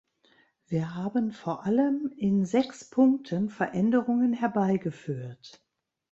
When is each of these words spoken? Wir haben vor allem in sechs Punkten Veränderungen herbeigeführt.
Wir 0.65 0.95
haben 0.95 1.31
vor 1.31 1.63
allem 1.63 2.11
in 2.17 2.43
sechs 2.43 2.89
Punkten 2.89 3.51
Veränderungen 3.51 4.33
herbeigeführt. 4.33 5.63